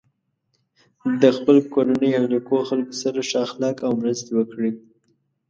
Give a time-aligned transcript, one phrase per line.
[1.21, 4.71] د خپل کورنۍ او نیکو خلکو سره ښه اخلاق او مرستې وکړی.